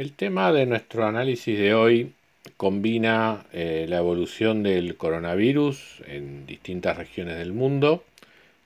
El 0.00 0.14
tema 0.14 0.50
de 0.50 0.64
nuestro 0.64 1.04
análisis 1.04 1.58
de 1.58 1.74
hoy 1.74 2.14
combina 2.56 3.44
eh, 3.52 3.84
la 3.86 3.98
evolución 3.98 4.62
del 4.62 4.96
coronavirus 4.96 6.02
en 6.06 6.46
distintas 6.46 6.96
regiones 6.96 7.36
del 7.36 7.52
mundo, 7.52 8.02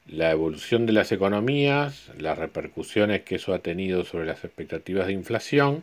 la 0.06 0.30
evolución 0.30 0.86
de 0.86 0.92
las 0.92 1.10
economías, 1.10 2.12
las 2.18 2.38
repercusiones 2.38 3.22
que 3.22 3.34
eso 3.34 3.52
ha 3.52 3.58
tenido 3.58 4.04
sobre 4.04 4.26
las 4.26 4.44
expectativas 4.44 5.08
de 5.08 5.14
inflación 5.14 5.82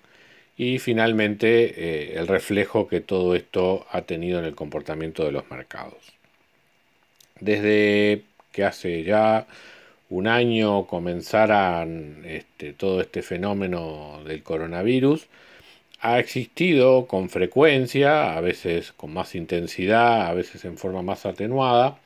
y 0.55 0.79
finalmente 0.79 1.73
eh, 1.75 2.17
el 2.17 2.29
reflejo 2.29 2.87
que 2.87 3.01
todo 3.01 3.35
esto 3.35 3.85
ha 3.91 4.03
tenido 4.03 4.39
en 4.39 4.45
el 4.45 4.55
comportamiento 4.55 5.25
de 5.25 5.33
los 5.33 5.51
mercados. 5.51 6.13
Desde 7.41 8.23
que 8.53 8.63
hace 8.63 9.03
ya 9.03 9.47
un 10.11 10.27
año 10.27 10.85
comenzaran 10.87 12.23
este, 12.25 12.73
todo 12.73 13.01
este 13.01 13.23
fenómeno 13.23 14.21
del 14.25 14.43
coronavirus, 14.43 15.27
ha 16.01 16.19
existido 16.19 17.07
con 17.07 17.29
frecuencia, 17.29 18.35
a 18.37 18.41
veces 18.41 18.91
con 18.91 19.13
más 19.13 19.35
intensidad, 19.35 20.27
a 20.27 20.33
veces 20.33 20.65
en 20.65 20.77
forma 20.77 21.01
más 21.01 21.25
atenuada, 21.25 21.97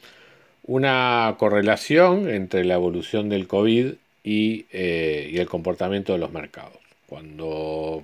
una 0.64 1.36
correlación 1.40 2.30
entre 2.30 2.64
la 2.66 2.76
evolución 2.76 3.30
del 3.30 3.48
COVID 3.48 3.94
y, 4.24 4.66
eh, 4.72 5.32
el 5.36 5.48
comportamiento 5.50 6.14
de 6.14 6.20
los 6.20 6.32
mercados. 6.32 6.78
Cuando 7.08 8.04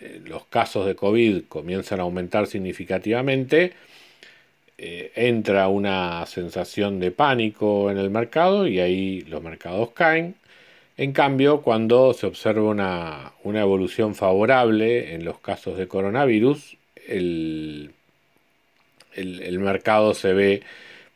eh, 0.00 0.20
los 0.26 0.44
casos 0.46 0.86
de 0.86 0.96
COVID 0.96 1.44
comienzan 1.48 2.00
a 2.00 2.02
aumentar 2.04 2.46
significativamente, 2.46 3.72
eh, 4.76 5.12
entra 5.14 5.68
una 5.68 6.26
sensación 6.26 6.98
de 7.00 7.12
pánico 7.12 7.90
en 7.90 7.98
el 7.98 8.10
mercado 8.10 8.66
y 8.66 8.80
ahí 8.80 9.20
los 9.22 9.42
mercados 9.42 9.90
caen. 9.90 10.36
En 10.96 11.12
cambio, 11.12 11.62
cuando 11.62 12.12
se 12.14 12.26
observa 12.26 12.62
una, 12.62 13.60
evolución 13.60 14.14
favorable 14.14 15.14
en 15.14 15.24
los 15.24 15.38
casos 15.40 15.78
de 15.78 15.88
coronavirus, 15.88 16.76
el, 17.08 17.92
el, 19.14 19.58
mercado 19.60 20.14
se 20.14 20.32
ve 20.32 20.62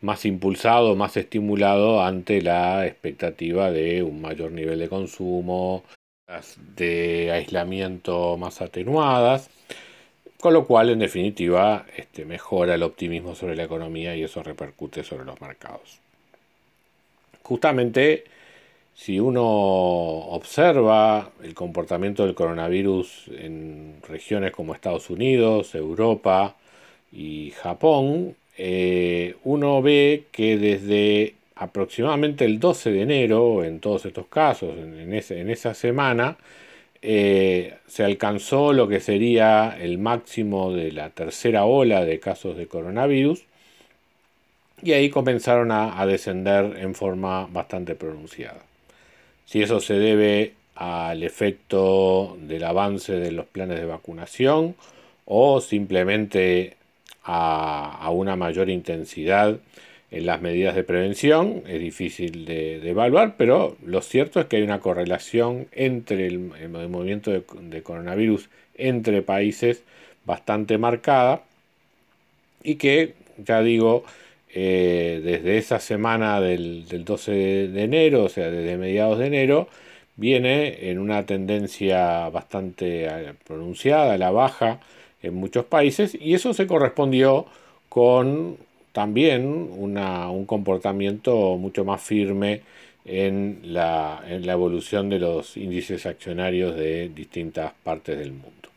más 0.00 0.24
impulsado, 0.24 0.96
más 0.96 1.16
estimulado 1.16 2.02
ante 2.02 2.42
la 2.42 2.86
expectativa 2.86 3.70
de 3.70 4.02
un 4.02 4.20
mayor 4.20 4.52
nivel 4.52 4.78
de 4.80 4.88
consumo, 4.88 5.84
de 6.76 7.32
aislamiento 7.32 8.36
más 8.36 8.60
atenuadas 8.60 9.50
con 10.40 10.54
lo 10.54 10.66
cual, 10.66 10.90
en 10.90 11.00
definitiva, 11.00 11.84
este, 11.96 12.24
mejora 12.24 12.74
el 12.76 12.82
optimismo 12.84 13.34
sobre 13.34 13.56
la 13.56 13.64
economía 13.64 14.14
y 14.14 14.22
eso 14.22 14.42
repercute 14.42 15.02
sobre 15.02 15.24
los 15.24 15.40
mercados. 15.40 15.98
Justamente, 17.42 18.24
si 18.94 19.18
uno 19.18 19.42
observa 19.44 21.30
el 21.42 21.54
comportamiento 21.54 22.24
del 22.24 22.34
coronavirus 22.34 23.28
en 23.36 23.96
regiones 24.08 24.52
como 24.52 24.74
Estados 24.74 25.10
Unidos, 25.10 25.74
Europa 25.74 26.56
y 27.12 27.52
Japón, 27.52 28.36
eh, 28.56 29.36
uno 29.44 29.82
ve 29.82 30.26
que 30.30 30.56
desde 30.56 31.34
aproximadamente 31.56 32.44
el 32.44 32.60
12 32.60 32.92
de 32.92 33.02
enero, 33.02 33.64
en 33.64 33.80
todos 33.80 34.04
estos 34.04 34.26
casos, 34.26 34.76
en 34.78 35.50
esa 35.50 35.74
semana, 35.74 36.36
eh, 37.02 37.76
se 37.86 38.04
alcanzó 38.04 38.72
lo 38.72 38.88
que 38.88 39.00
sería 39.00 39.76
el 39.80 39.98
máximo 39.98 40.72
de 40.72 40.92
la 40.92 41.10
tercera 41.10 41.64
ola 41.64 42.04
de 42.04 42.18
casos 42.18 42.56
de 42.56 42.66
coronavirus 42.66 43.44
y 44.82 44.92
ahí 44.92 45.10
comenzaron 45.10 45.70
a, 45.72 46.04
descender 46.06 46.76
en 46.78 46.94
forma 46.94 47.46
bastante 47.50 47.94
pronunciada. 47.94 48.60
Si 49.44 49.62
eso 49.62 49.80
se 49.80 49.94
debe 49.94 50.54
al 50.76 51.22
efecto 51.22 52.36
del 52.40 52.64
avance 52.64 53.12
de 53.14 53.32
los 53.32 53.46
planes 53.46 53.80
de 53.80 53.86
vacunación 53.86 54.76
o 55.24 55.60
simplemente 55.60 56.76
a 57.24 58.08
una 58.10 58.36
mayor 58.36 58.70
intensidad 58.70 59.58
en 60.10 60.26
las 60.26 60.40
medidas 60.40 60.74
de 60.74 60.84
prevención, 60.84 61.62
es 61.66 61.80
difícil 61.80 62.44
de, 62.46 62.88
evaluar, 62.88 63.34
pero 63.36 63.76
lo 63.84 64.00
cierto 64.00 64.40
es 64.40 64.46
que 64.46 64.56
hay 64.56 64.62
una 64.62 64.80
correlación 64.80 65.68
entre 65.72 66.26
el, 66.26 66.38
movimiento 66.38 67.30
de, 67.30 67.82
coronavirus 67.82 68.48
entre 68.76 69.22
países 69.22 69.82
bastante 70.24 70.78
marcada 70.78 71.42
y 72.62 72.76
que, 72.76 73.14
ya 73.36 73.62
digo, 73.62 74.04
eh, 74.54 75.20
desde 75.22 75.58
esa 75.58 75.78
semana 75.78 76.40
del, 76.40 76.86
12 77.04 77.32
de 77.68 77.82
enero, 77.82 78.24
o 78.24 78.28
sea, 78.28 78.50
desde 78.50 78.78
mediados 78.78 79.18
de 79.18 79.26
enero, 79.26 79.68
viene 80.16 80.90
en 80.90 80.98
una 80.98 81.26
tendencia 81.26 82.28
bastante 82.30 83.06
eh, 83.06 83.34
pronunciada 83.46 84.18
la 84.18 84.30
baja 84.30 84.80
en 85.22 85.34
muchos 85.34 85.64
países 85.66 86.16
y 86.18 86.34
eso 86.34 86.54
se 86.54 86.66
correspondió 86.66 87.46
con 87.88 88.56
también 88.98 89.46
un 89.46 90.44
comportamiento 90.44 91.56
mucho 91.56 91.84
más 91.84 92.02
firme 92.02 92.62
en 93.04 93.60
la, 93.62 94.24
evolución 94.26 95.08
de 95.08 95.20
los 95.20 95.56
índices 95.56 96.04
accionarios 96.04 96.74
de 96.74 97.08
distintas 97.08 97.74
partes 97.84 98.18
del 98.18 98.32
mundo. 98.32 98.70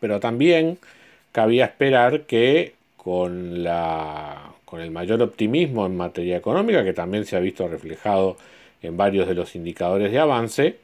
Pero 0.00 0.18
también 0.18 0.78
cabía 1.30 1.66
esperar 1.66 2.22
que 2.22 2.72
con, 2.96 3.62
la, 3.62 4.50
con 4.64 4.80
el 4.80 4.90
mayor 4.90 5.20
optimismo 5.20 5.84
en 5.84 5.98
materia 5.98 6.38
económica, 6.38 6.82
que 6.82 6.94
también 6.94 7.26
se 7.26 7.36
ha 7.36 7.40
visto 7.40 7.68
reflejado 7.68 8.38
en 8.80 8.96
varios 8.96 9.28
de 9.28 9.34
los 9.34 9.54
indicadores 9.56 10.10
de 10.10 10.20
avance, 10.20 10.76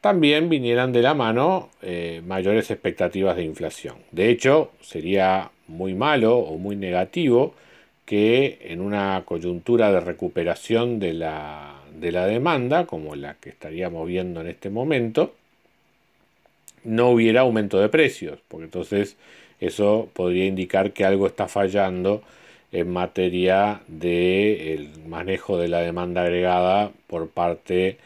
también 0.00 0.48
vinieran 0.48 0.92
de 0.92 1.02
la 1.02 1.14
mano 1.14 1.70
eh, 1.82 2.22
mayores 2.24 2.70
expectativas 2.70 3.34
de 3.34 3.42
inflación. 3.42 3.96
De 4.12 4.30
hecho, 4.30 4.70
sería 4.80 5.50
muy 5.72 5.94
malo 5.94 6.38
o 6.38 6.58
muy 6.58 6.76
negativo 6.76 7.54
que 8.04 8.58
en 8.62 8.80
una 8.80 9.22
coyuntura 9.24 9.92
de 9.92 10.00
recuperación 10.00 10.98
de 11.00 11.14
la, 11.14 11.80
de 11.98 12.12
la 12.12 12.26
demanda, 12.26 12.86
como 12.86 13.14
la 13.16 13.34
que 13.34 13.50
estaríamos 13.50 14.06
viendo 14.06 14.40
en 14.40 14.48
este 14.48 14.70
momento, 14.70 15.34
no 16.84 17.10
hubiera 17.10 17.42
aumento 17.42 17.80
de 17.80 17.88
precios, 17.88 18.38
porque 18.48 18.64
entonces 18.64 19.16
eso 19.60 20.08
podría 20.12 20.46
indicar 20.46 20.92
que 20.92 21.04
algo 21.04 21.26
está 21.26 21.48
fallando 21.48 22.22
en 22.72 22.90
materia 22.90 23.82
del 23.86 24.90
manejo 25.06 25.58
de 25.58 25.68
la 25.68 25.80
demanda 25.80 26.22
agregada 26.22 26.90
por 27.06 27.28
parte 27.28 27.98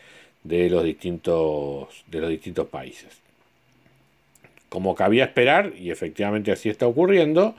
de 0.45 0.71
los 0.71 0.85
distintos, 0.85 2.05
de 2.09 2.21
los 2.21 2.31
distintos 2.31 2.69
países 2.69 3.26
como 4.77 4.95
cabía 4.95 5.25
esperar, 5.25 5.73
y 5.81 5.91
efectivamente 5.91 6.53
así 6.53 6.69
está 6.69 6.87
ocurriendo, 6.87 7.55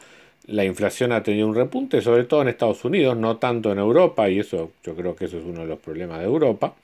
la 0.46 0.66
inflación 0.66 1.12
ha 1.12 1.24
tenido 1.24 1.48
un 1.48 1.56
repunte, 1.56 2.00
sobre 2.00 2.26
todo 2.26 2.44
en 2.44 2.48
Estados 2.48 2.86
Unidos, 2.86 3.18
no 3.18 3.38
tanto 3.38 3.72
en 3.72 3.80
Europa, 3.80 4.30
y 4.30 4.38
eso 4.38 4.70
yo 4.84 4.96
creo 4.96 5.16
que 5.16 5.26
eso 5.26 5.40
es 5.40 5.44
uno 5.44 5.62
de 5.62 5.66
los 5.66 5.80
problemas 5.80 6.20
de 6.20 6.26
Europa. 6.26 6.76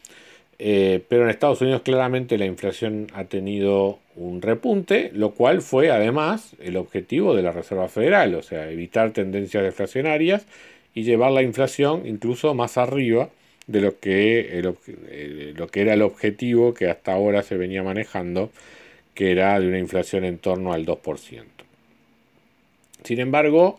Eh, 0.58 1.04
pero 1.08 1.22
en 1.22 1.30
Estados 1.30 1.62
Unidos 1.62 1.84
claramente 1.84 2.40
la 2.40 2.48
inflación 2.48 3.10
ha 3.14 3.26
tenido 3.26 4.00
un 4.16 4.42
repunte, 4.42 5.12
lo 5.14 5.36
cual 5.36 5.62
fue 5.62 5.92
además 5.92 6.56
el 6.60 6.78
objetivo 6.78 7.36
de 7.36 7.44
la 7.44 7.52
Reserva 7.52 7.88
Federal, 7.88 8.34
o 8.34 8.42
sea, 8.42 8.72
evitar 8.72 9.12
tendencias 9.12 9.62
deflacionarias 9.62 10.48
y 10.96 11.04
llevar 11.04 11.32
la 11.32 11.44
inflación 11.44 12.08
incluso 12.08 12.56
más 12.56 12.80
arriba 12.80 13.30
de 13.68 13.82
lo 13.82 14.00
que, 14.00 14.50
eh, 14.58 15.54
lo 15.56 15.68
que 15.68 15.82
era 15.82 15.94
el 15.94 16.02
objetivo 16.02 16.74
que 16.74 16.90
hasta 16.90 17.14
ahora 17.14 17.44
se 17.44 17.56
venía 17.56 17.84
manejando 17.84 18.50
que 19.14 19.32
era 19.32 19.60
de 19.60 19.68
una 19.68 19.80
inflación 19.80 20.24
en 20.26 20.38
torno 20.38 20.74
al 20.74 20.86
2%. 20.86 21.44
Sin 23.04 23.20
embargo, 23.20 23.78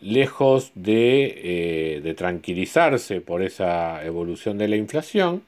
lejos 0.00 0.72
de, 0.74 2.00
eh, 2.04 2.14
tranquilizarse 2.14 3.20
por 3.20 3.42
esa 3.42 4.04
evolución 4.04 4.58
de 4.58 4.68
la 4.68 4.76
inflación, 4.76 5.42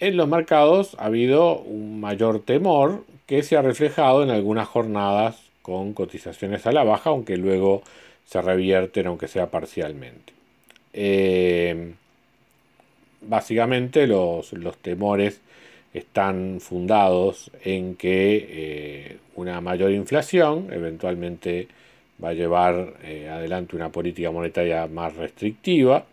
en 0.00 0.16
los 0.16 0.28
mercados 0.28 0.94
ha 0.98 1.06
habido 1.06 1.58
un 1.58 2.00
mayor 2.00 2.40
temor 2.40 3.04
que 3.26 3.42
se 3.42 3.56
ha 3.56 3.62
reflejado 3.62 4.22
en 4.22 4.30
algunas 4.30 4.68
jornadas 4.68 5.36
con 5.62 5.92
cotizaciones 5.92 6.66
a 6.66 6.72
la 6.72 6.84
baja, 6.84 7.10
aunque 7.10 7.36
luego 7.36 7.82
se 8.24 8.40
revierten, 8.40 9.06
aunque 9.06 9.28
sea 9.28 9.50
parcialmente. 9.50 10.32
Eh, 10.92 11.92
básicamente 13.20 14.06
los, 14.06 14.52
los 14.52 14.76
temores 14.78 15.40
están 15.94 16.58
fundados 16.60 17.50
en 17.64 17.94
que 17.96 18.46
eh, 18.50 19.16
una 19.36 19.60
mayor 19.60 19.90
inflación 19.92 20.68
eventualmente 20.72 21.68
va 22.22 22.30
a 22.30 22.34
llevar 22.34 22.94
eh, 23.04 23.28
adelante 23.28 23.76
una 23.76 23.90
política 23.90 24.30
monetaria 24.30 24.86
más 24.86 25.16
restrictiva 25.16 26.04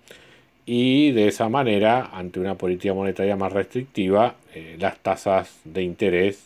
y 0.66 1.12
de 1.12 1.27
esa 1.27 1.48
manera, 1.48 2.10
ante 2.12 2.39
una 2.39 2.56
política 2.56 2.94
monetaria 2.94 3.36
más 3.36 3.54
restrictiva, 3.54 4.36
eh, 4.54 4.77
las 4.80 4.98
tasas 4.98 5.60
de 5.63 5.83
interés 5.83 6.44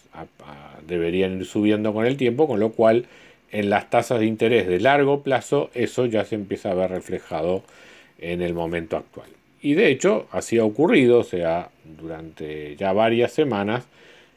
deberían 0.85 1.37
ir 1.37 1.45
subiendo 1.45 1.93
con 1.93 2.05
el 2.05 2.17
tiempo, 2.17 2.47
con 2.47 2.59
lo 2.59 2.71
cual 2.71 3.05
en 3.51 3.69
las 3.69 3.89
tasas 3.89 4.19
de 4.19 4.25
interés 4.25 4.67
de 4.67 4.79
largo 4.79 5.21
plazo 5.23 5.69
eso 5.73 6.05
ya 6.05 6.25
se 6.25 6.35
empieza 6.35 6.71
a 6.71 6.73
ver 6.73 6.91
reflejado 6.91 7.63
en 8.19 8.41
el 8.41 8.53
momento 8.53 8.97
actual. 8.97 9.38
Y 9.61 9.73
de 9.73 9.89
hecho 9.89 10.27
así 10.31 10.57
ha 10.57 10.63
ocurrido, 10.63 11.19
o 11.19 11.23
sea, 11.23 11.69
durante 11.83 12.75
ya 12.75 12.93
varias 12.93 13.33
semanas, 13.33 13.87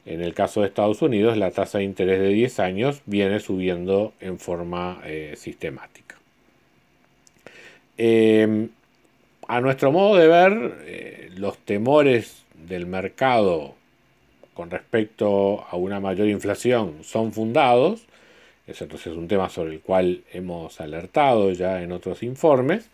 en 0.05 0.21
el 0.21 0.35
caso 0.35 0.61
de 0.61 0.69
Estados 0.69 1.01
Unidos, 1.01 1.37
la 1.37 1.53
tasa 1.53 1.79
de 1.79 1.85
interés 1.85 2.21
de 2.21 2.29
10 2.29 2.59
años 2.61 3.03
viene 3.07 3.39
subiendo 3.39 4.13
en 4.21 4.39
forma 4.39 5.01
eh, 5.05 5.35
sistemática. 5.37 6.17
Em, 7.97 8.71
a 9.47 9.61
nuestro 9.61 9.93
modo 9.93 10.17
de 10.17 10.27
ver, 10.27 10.75
eh, 10.85 11.31
los 11.37 11.59
temores 11.59 12.45
del 12.67 12.87
mercado 12.87 13.75
con 14.55 14.71
respecto 14.71 15.65
a 15.71 15.77
una 15.77 16.01
mayor 16.01 16.29
inflación 16.29 17.05
son 17.05 17.33
fundados. 17.33 18.07
Eso 18.67 18.85
entonces 18.85 19.13
es 19.13 19.19
un 19.19 19.29
tema 19.29 19.49
sobre 19.49 19.75
el 19.75 19.81
cual 19.81 20.23
hemos 20.33 20.81
alertado 20.81 21.53
ya 21.53 21.83
en 21.83 21.93
otros 21.93 22.23
informes. 22.23 22.89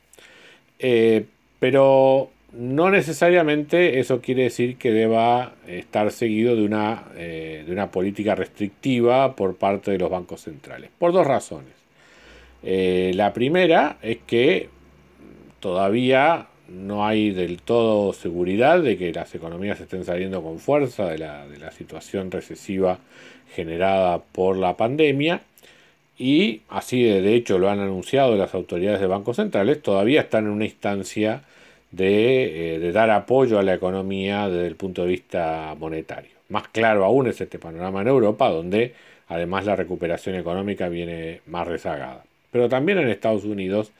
Eh, 0.79 1.27
pero 1.59 2.31
no 2.53 2.91
necesariamente 2.91 3.99
eso 3.99 4.21
quiere 4.21 4.45
decir 4.45 4.77
que 4.77 4.91
deba 4.91 5.55
estar 5.67 6.11
seguido 6.11 6.57
de 6.57 6.65
una, 6.65 7.05
eh, 7.17 7.65
de 7.67 7.73
una 7.73 7.91
política 7.91 8.35
restrictiva 8.35 9.37
por 9.37 9.57
parte 9.57 9.91
de 9.91 9.99
los 9.99 10.11
bancos 10.11 10.43
centrales, 10.43 10.91
por 10.99 11.13
dos 11.13 11.27
razones. 11.27 11.75
Eh, 12.63 13.13
la 13.15 13.33
primera 13.33 13.99
es 14.03 14.19
que 14.27 14.71
todavía 15.61 16.49
no 16.69 17.07
hay 17.07 17.31
del 17.31 17.63
todo 17.63 18.13
seguridad 18.13 18.83
de 18.83 18.97
que 18.97 19.13
las 19.13 19.35
economías 19.35 19.81
estén 19.81 20.05
saliendo 20.05 20.43
con 20.43 20.59
fuerza 20.59 21.07
de 21.07 21.19
la, 21.19 21.47
de 21.47 21.59
la 21.59 21.71
situación 21.71 22.31
recesiva 22.31 22.99
generada 23.55 24.19
por 24.19 24.57
la 24.57 24.77
pandemia 24.77 25.43
y 26.19 26.63
así 26.69 27.03
de 27.03 27.35
hecho 27.35 27.59
lo 27.59 27.71
han 27.71 27.81
anunciado 27.81 28.37
las 28.37 28.55
autoridades 28.55 29.01
de 29.01 29.07
bancos 29.07 29.37
centrales, 29.37 29.83
todavía 29.83 30.23
están 30.23 30.47
en 30.47 30.51
una 30.51 30.65
instancia 30.65 31.43
eh, 31.97 32.79
de, 32.81 32.93
dar 32.93 33.11
apoyo 33.11 33.59
a 33.59 33.63
la 33.63 33.75
economía 33.75 34.49
desde 34.49 34.67
el 34.67 34.77
punto 34.77 35.03
de 35.03 35.09
vista 35.09 35.75
monetario. 35.79 36.31
Más 36.51 36.69
claro 36.69 37.05
aún 37.05 37.29
es 37.29 37.41
este 37.41 37.59
panorama 37.59 38.03
en 38.03 38.09
Europa, 38.09 38.51
donde 38.51 38.95
además 39.29 39.65
la 39.65 39.77
recuperación 39.77 40.37
económica 40.37 40.89
viene 40.89 41.41
más 41.47 41.67
rezagada. 41.67 42.25
Pero 42.51 42.69
también 42.69 42.99
en 42.99 43.09
Estados 43.09 43.45
Unidos 43.45 43.93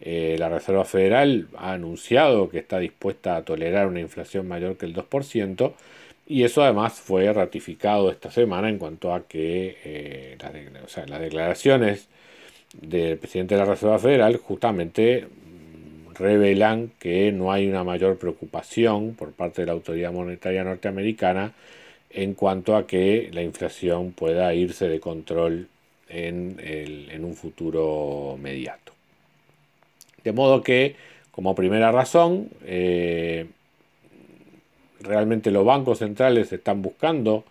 eh, 0.00 0.36
la 0.38 0.48
Reserva 0.48 0.84
Federal 0.84 1.48
ha 1.56 1.72
anunciado 1.72 2.48
que 2.48 2.58
está 2.58 2.78
dispuesta 2.78 3.36
a 3.36 3.42
tolerar 3.42 3.86
una 3.86 4.00
inflación 4.00 4.48
mayor 4.48 4.76
que 4.76 4.86
el 4.86 4.94
2%, 4.94 5.72
y 6.28 6.44
eso 6.44 6.62
además 6.62 7.00
fue 7.00 7.32
ratificado 7.32 8.10
esta 8.10 8.30
semana 8.30 8.68
en 8.68 8.76
cuanto 8.76 9.14
a 9.14 9.26
que 9.26 9.78
eh, 9.82 10.38
las 11.06 11.20
declaraciones 11.20 12.08
del 12.74 13.16
presidente 13.16 13.54
de 13.54 13.60
la 13.60 13.66
Reserva 13.66 13.98
Federal 13.98 14.36
justamente 14.36 15.26
revelan 16.18 16.92
que 16.98 17.32
no 17.32 17.50
hay 17.50 17.66
una 17.66 17.82
mayor 17.82 18.18
preocupación 18.18 19.14
por 19.14 19.32
parte 19.32 19.62
de 19.62 19.66
la 19.66 19.72
autoridad 19.72 20.12
monetaria 20.12 20.64
norteamericana 20.64 21.52
en 22.10 22.34
cuanto 22.34 22.76
a 22.76 22.86
que 22.86 23.30
la 23.32 23.42
inflación 23.42 24.12
pueda 24.12 24.52
irse 24.52 24.86
de 24.86 25.00
control 25.00 25.68
en, 26.10 27.24
un 27.24 27.34
futuro 27.36 28.38
mediato. 28.40 28.92
De 30.24 30.32
modo 30.32 30.62
que, 30.62 30.96
como 31.30 31.54
primera 31.54 31.90
razón, 31.90 32.50
eh, 32.64 33.46
realmente 35.00 35.50
los 35.50 35.64
bancos 35.64 35.98
centrales 35.98 36.52
están 36.52 36.82
buscando 36.82 37.44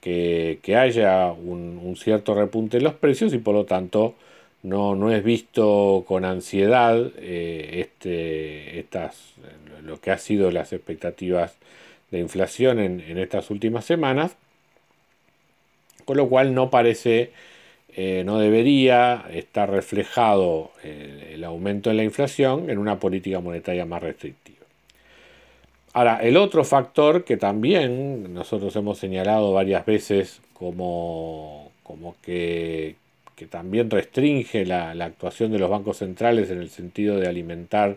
que, 0.00 0.76
haya 0.76 1.32
un, 1.32 1.96
cierto 1.96 2.34
repunte 2.34 2.76
en 2.76 2.84
los 2.84 2.94
precios 2.94 3.34
y 3.34 3.38
por 3.38 3.54
lo 3.54 3.64
tanto 3.64 4.14
no, 4.62 4.94
no 4.94 5.10
es 5.10 5.24
visto 5.24 6.04
con 6.06 6.24
ansiedad 6.24 7.10
eh, 7.18 7.80
este, 7.80 8.78
estas, 8.78 9.34
lo 9.82 10.00
que 10.00 10.12
ha 10.12 10.18
sido 10.18 10.50
las 10.52 10.72
expectativas 10.72 11.56
de 12.10 12.20
inflación 12.20 12.78
en, 12.78 13.18
estas 13.18 13.50
últimas 13.50 13.84
semanas, 13.84 14.36
con 16.04 16.16
lo 16.16 16.28
cual 16.28 16.54
no 16.54 16.70
parece, 16.70 17.32
eh, 17.96 18.22
no 18.24 18.38
debería 18.38 19.24
estar 19.32 19.68
reflejado 19.70 20.70
el, 20.84 21.22
el 21.22 21.44
aumento 21.44 21.90
en 21.90 21.96
la 21.96 22.04
inflación 22.04 22.70
en 22.70 22.78
una 22.78 23.00
política 23.00 23.40
monetaria 23.40 23.86
más 23.86 24.02
restrictiva. 24.02 24.55
Ahora, 25.96 26.18
el 26.18 26.36
otro 26.36 26.62
factor 26.62 27.24
que 27.24 27.38
también 27.38 28.34
nosotros 28.34 28.76
hemos 28.76 28.98
señalado 28.98 29.54
varias 29.54 29.86
veces 29.86 30.42
como, 30.52 31.72
como 31.82 32.16
que, 32.20 32.96
que 33.34 33.46
también 33.46 33.90
restringe 33.90 34.66
la, 34.66 34.90
actuación 34.90 35.52
de 35.52 35.58
los 35.58 35.70
bancos 35.70 35.96
centrales 35.96 36.50
en 36.50 36.58
el 36.58 36.68
sentido 36.68 37.18
de 37.18 37.28
alimentar 37.28 37.96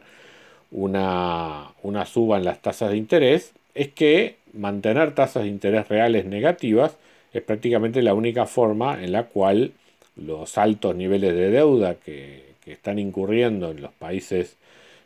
una, 0.71 1.71
una 1.83 2.05
suba 2.05 2.37
en 2.37 2.45
las 2.45 2.61
tasas 2.61 2.91
de 2.91 2.95
interés, 2.95 3.51
es 3.75 3.89
que 3.89 4.37
mantener 4.53 5.13
tasas 5.13 5.43
de 5.43 5.49
interés 5.49 5.89
reales 5.89 6.23
negativas 6.23 6.95
es 7.33 7.41
prácticamente 7.41 8.01
la 8.01 8.13
única 8.13 8.45
forma 8.45 9.03
en 9.03 9.11
la 9.11 9.23
cual 9.23 9.73
los 10.15 10.57
altos 10.57 10.95
niveles 10.95 11.33
de 11.35 11.51
deuda 11.51 11.95
que, 11.95 12.47
están 12.65 12.99
incurriendo 12.99 13.71
en 13.71 13.81
los 13.81 13.91
países 13.93 14.55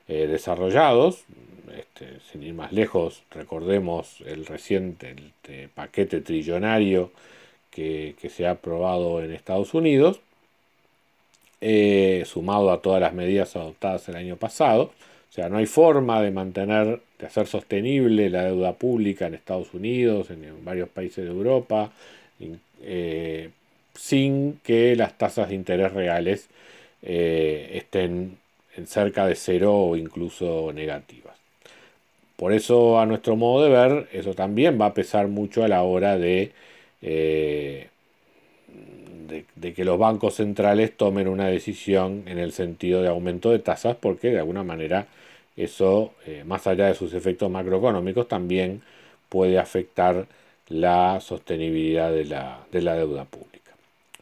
eh, 0.08 0.28
desarrollados, 0.28 1.24
este, 1.78 2.20
sin 2.30 2.44
ir 2.44 2.54
más 2.54 2.74
lejos, 2.74 3.24
recordemos 3.32 4.20
el 4.26 4.46
reciente 4.46 5.16
paquete 5.74 6.20
trillonario 6.20 7.12
que, 7.72 8.16
se 8.30 8.46
ha 8.46 8.52
aprobado 8.52 9.24
en 9.24 9.32
Estados 9.32 9.74
Unidos, 9.74 10.20
eh, 11.62 12.24
sumado 12.26 12.72
a 12.72 12.82
todas 12.82 13.00
las 13.00 13.14
medidas 13.14 13.56
adoptadas 13.56 14.10
el 14.10 14.18
año 14.18 14.36
pasado. 14.36 14.92
O 15.30 15.34
sea, 15.34 15.48
no 15.48 15.58
hay 15.58 15.66
forma 15.68 16.22
de 16.22 16.32
mantener, 16.32 17.02
de 17.18 17.26
hacer 17.26 17.48
sostenible 17.48 18.30
la 18.30 18.44
deuda 18.44 18.74
pública 18.74 19.28
en 19.28 19.36
Estados 19.36 19.74
Unidos, 19.74 20.30
en, 20.32 20.66
varios 20.66 20.90
países 20.90 21.24
de 21.24 21.32
Europa, 21.32 21.92
eh, 22.83 23.50
sin 23.95 24.60
que 24.64 24.98
las 24.98 25.18
tasas 25.18 25.48
de 25.50 25.56
interés 25.56 25.94
reales 25.94 26.50
estén 27.02 28.12
en 28.12 28.43
cerca 28.85 29.25
de 29.27 29.35
cero 29.35 29.73
o 29.73 29.95
incluso 29.95 30.71
negativas. 30.73 31.37
Por 32.35 32.53
eso, 32.53 32.99
a 32.99 33.06
nuestro 33.06 33.35
modo 33.35 33.63
de 33.63 33.69
ver, 33.69 34.09
eso 34.11 34.33
también 34.33 34.80
va 34.80 34.87
a 34.87 34.94
pesar 34.94 35.27
mucho 35.27 35.63
a 35.63 35.68
la 35.68 35.83
hora 35.83 36.18
de 36.18 36.51
eh, 37.01 37.89
de, 39.56 39.73
que 39.73 39.85
los 39.85 39.97
bancos 39.97 40.35
centrales 40.35 40.95
tomen 40.95 41.27
una 41.27 41.47
decisión 41.47 42.23
en 42.27 42.37
el 42.39 42.51
sentido 42.51 43.01
de 43.01 43.09
aumento 43.09 43.51
de 43.51 43.59
tasas, 43.59 43.95
porque 43.95 44.30
de 44.31 44.39
alguna 44.39 44.63
manera 44.63 45.07
eso, 45.56 46.13
eh, 46.25 46.44
más 46.45 46.68
allá 46.68 46.87
de 46.87 46.95
sus 46.95 47.13
efectos 47.13 47.49
macroeconómicos, 47.49 48.27
también 48.27 48.81
puede 49.30 49.59
afectar 49.59 50.27
la 50.69 51.19
sostenibilidad 51.21 52.11
de 52.11 52.25
la, 52.25 52.65
deuda 52.71 53.25
pública. 53.25 53.71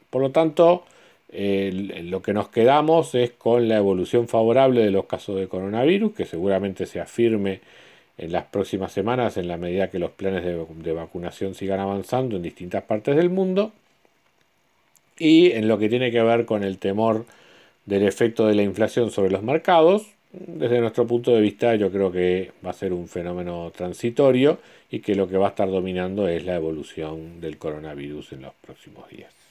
Por 0.10 0.22
lo 0.22 0.31
tanto, 0.31 0.86
lo 1.34 2.22
que 2.22 2.34
nos 2.34 2.50
quedamos 2.50 3.16
es 3.16 3.32
con 3.32 3.70
la 3.70 3.78
evolución 3.78 4.28
favorable 4.28 4.82
de 4.82 4.92
los 4.92 5.06
casos 5.06 5.40
de 5.40 5.48
coronavirus, 5.48 6.14
que 6.14 6.26
seguramente 6.26 6.86
se 6.86 7.00
afirme 7.00 7.62
en 8.18 8.32
las 8.32 8.46
próximas 8.46 8.92
semanas 8.92 9.38
en 9.38 9.48
la 9.48 9.58
medida 9.58 9.90
que 9.90 10.00
los 10.00 10.12
planes 10.12 10.44
de, 10.44 10.94
vacunación 10.94 11.56
sigan 11.56 11.80
avanzando 11.80 12.36
en 12.36 12.44
distintas 12.44 12.84
partes 12.84 13.16
del 13.16 13.30
mundo. 13.30 13.72
Y 15.18 15.52
en 15.52 15.68
lo 15.68 15.78
que 15.78 15.90
tiene 15.90 16.12
que 16.12 16.22
ver 16.22 16.46
con 16.46 16.64
el 16.64 16.78
temor 16.78 17.26
del 17.86 18.04
efecto 18.04 18.48
de 18.48 18.56
la 18.56 18.64
inflación 18.64 19.12
sobre 19.12 19.32
los 19.32 19.44
mercados, 19.44 20.08
desde 20.32 20.80
nuestro 20.80 21.08
punto 21.08 21.34
de 21.34 21.42
vista 21.42 21.76
yo 21.76 21.92
creo 21.92 22.12
que 22.12 22.52
va 22.66 22.70
a 22.70 22.74
ser 22.74 22.94
un 22.94 23.08
fenómeno 23.08 23.72
transitorio 23.76 24.60
y 24.90 25.00
que 25.00 25.16
lo 25.16 25.28
que 25.28 25.38
va 25.38 25.48
a 25.48 25.50
estar 25.50 25.70
dominando 25.70 26.28
es 26.28 26.46
la 26.46 26.56
evolución 26.56 27.42
del 27.42 27.58
coronavirus 27.58 28.34
en 28.34 28.44
los 28.44 28.54
próximos 28.62 29.10
días. 29.10 29.50